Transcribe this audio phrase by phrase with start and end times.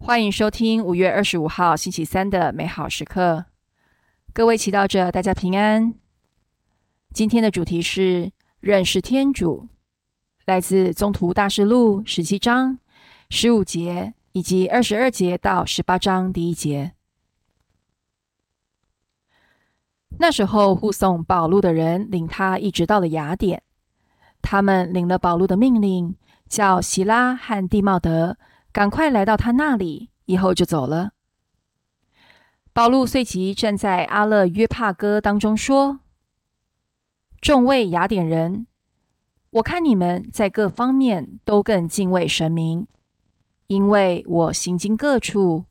[0.00, 3.46] 欢迎收听五月二十五号星期三的美好时刻，
[4.32, 5.94] 各位祈祷者，大家平安。
[7.12, 9.68] 今天的主题是认识天主，
[10.46, 12.78] 来自《宗徒大事录》十七章
[13.28, 16.92] 十五节以及二十二节到十八章第一节。
[20.20, 23.62] 那时候，护送保禄的人领他一直到了雅典，
[24.40, 26.16] 他们领了保禄的命令，
[26.48, 28.38] 叫希拉和蒂茂德。
[28.78, 31.10] 赶快来到他那里，以后就走了。
[32.72, 35.98] 保禄随即站在阿勒约帕哥当中说
[37.42, 38.68] ：“众位雅典人，
[39.50, 42.86] 我看你们在各方面都更敬畏神明，
[43.66, 45.64] 因为我行经各处，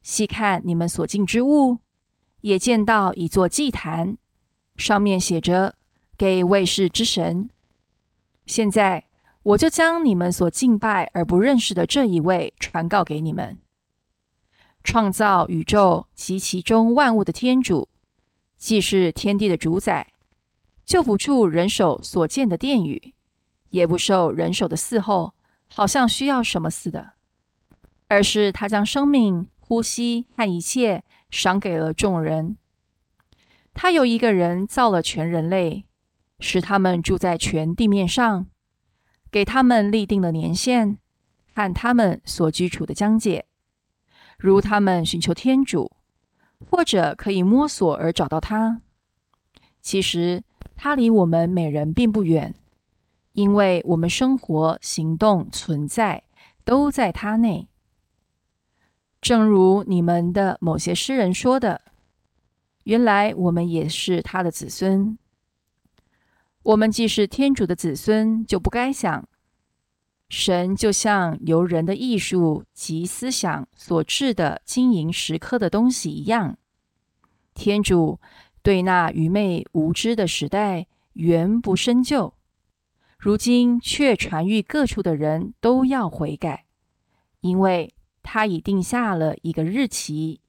[0.00, 1.80] 细看你们所敬之物，
[2.40, 4.16] 也见到一座祭坛，
[4.74, 5.74] 上面写着
[6.16, 7.50] ‘给卫士之神’。
[8.46, 9.04] 现在。”
[9.48, 13.56] 我就将你们所敬拜而不认识的这一位传告给你们：
[14.84, 17.88] 创造宇宙及其中万物的天主，
[18.58, 20.08] 既是天地的主宰，
[20.84, 23.14] 就不住人手所建的殿宇，
[23.70, 25.32] 也不受人手的伺候，
[25.68, 27.12] 好像需要什么似的，
[28.08, 32.58] 而是他将生命、呼吸和一切赏给了众人。
[33.72, 35.86] 他由一个人造了全人类，
[36.38, 38.46] 使他们住在全地面上。
[39.30, 40.98] 给他们立定了年限
[41.54, 43.46] 和他们所居处的疆界，
[44.38, 45.92] 如他们寻求天主，
[46.70, 48.80] 或者可以摸索而找到他。
[49.80, 50.42] 其实
[50.76, 52.54] 他离我们每人并不远，
[53.32, 56.24] 因为我们生活、行动、存在
[56.64, 57.68] 都在他内。
[59.20, 61.80] 正如你们的某些诗人说的
[62.84, 65.18] ：“原来我们也是他的子孙。”
[66.62, 69.28] 我们既是天主的子孙，就不该想
[70.28, 76.58] 神就像由人的艺术及思想所制的金银石刻的东西一样。
[77.54, 78.20] 天主
[78.62, 82.34] 对那愚昧无知的时代原不深究，
[83.18, 86.66] 如今却传谕各处的人都要悔改，
[87.40, 90.40] 因为他已定下了一个日期，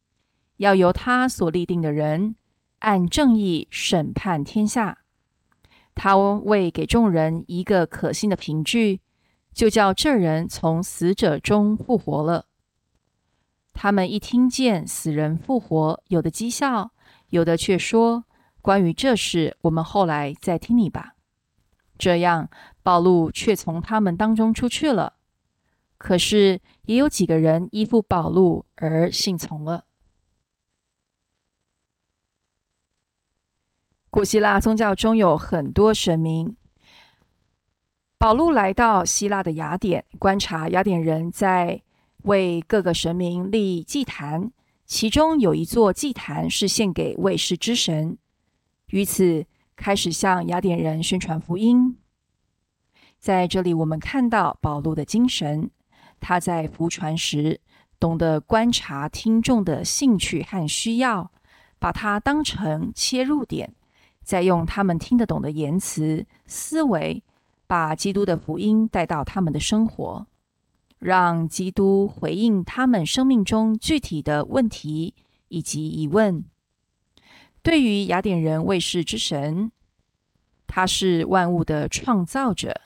[0.58, 2.36] 要由他所立定的人
[2.80, 4.98] 按正义审判天下。
[6.02, 9.02] 他为给众人一个可信的凭据，
[9.54, 12.46] 就叫这人从死者中复活了。
[13.74, 16.92] 他们一听见死人复活，有的讥笑，
[17.32, 18.24] 有的却说
[18.64, 21.16] ：“关于这事，我们后来再听你吧。”
[22.00, 22.50] 这样，
[22.82, 25.16] 暴露却从他们当中出去了。
[25.98, 29.84] 可是，也有几个人依附保禄而信从了。
[34.12, 36.56] 古希腊宗教中有很多神明。
[38.18, 41.84] 保禄来到希腊的雅典，观察雅典人在
[42.24, 44.52] 为各个神明立祭坛，
[44.86, 48.18] 其中有一座祭坛是献给卫士之神。
[48.88, 51.96] 于此开始向雅典人宣传福音。
[53.20, 55.70] 在这里，我们看到保禄的精神。
[56.20, 57.62] 他在服传时，
[58.00, 61.32] 懂得观察听众的兴趣和需要，
[61.78, 63.76] 把它当成切入点。
[64.30, 67.24] 再用他们听得懂的言辞、思维，
[67.66, 70.28] 把基督的福音带到他们的生活，
[71.00, 75.16] 让基督回应他们生命中具体的问题
[75.48, 76.46] 以及疑问。
[77.64, 79.72] 对于雅典人卫士之神，
[80.68, 82.80] 他是万物的创造者，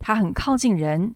[0.00, 1.14] 他很靠近人，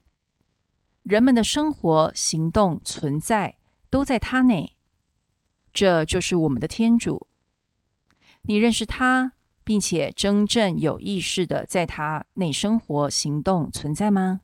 [1.03, 3.57] 人们的生活、行动、存在
[3.91, 4.77] 都在他内，
[5.73, 7.27] 这就是我们的天主。
[8.49, 14.41] 你认识他，并且真正有意识的在他内生活、行动、存在吗？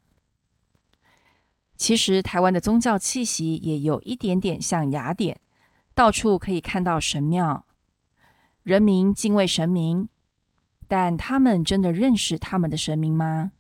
[1.79, 5.41] 其实，台湾的宗教气息也有一点点像雅典，
[5.95, 7.65] 到处可以看到神庙，
[8.63, 10.11] 人民敬畏神明，
[10.87, 13.53] 但他们真的认识他们的神明吗？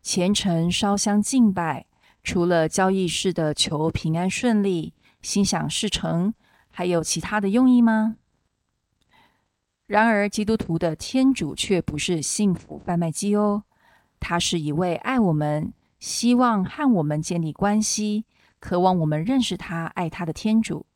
[0.00, 1.84] 虔诚烧香敬拜，
[2.24, 6.32] 除了交易式的求平安顺利、心想事成，
[6.70, 8.16] 还有其他的用意吗？
[9.90, 13.64] 然而，基督徒的天主却不是幸福贩卖机哦，
[14.20, 18.24] 他是一位爱我们、希望和我们建立关系、
[18.60, 20.86] 渴望我们认识他、爱他的天主。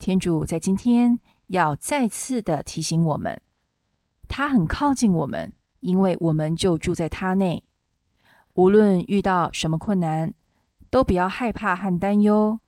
[0.00, 3.40] 天主在今天要再次的提醒我们，
[4.26, 7.62] 他很靠近我们，因为我们就住在他内。
[8.54, 10.34] 无论遇到什么困难，
[10.90, 12.58] 都不要害怕和担忧，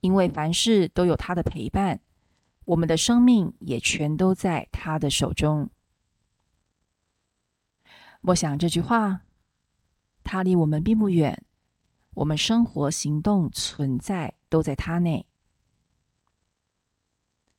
[0.00, 2.00] 因为凡事都有他的陪伴。
[2.64, 5.70] 我们的生命也全都在他的手中。
[8.20, 9.22] 默想这句话，
[10.22, 11.44] 他离我们并不远，
[12.14, 15.26] 我们生活、行动、存在都在他内。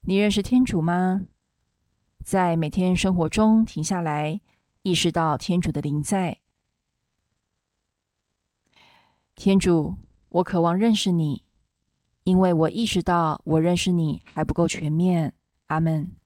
[0.02, 1.28] 你认识天主吗？
[2.24, 4.40] 在每天生活中停下来，
[4.82, 6.40] 意识到天主的临在。
[9.36, 9.98] 天主，
[10.30, 11.44] 我渴望认识你，
[12.24, 15.34] 因为我意识到我认识你还不够全面。
[15.68, 16.23] 阿门。